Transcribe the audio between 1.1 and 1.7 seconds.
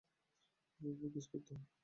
Kiss করতে হয়।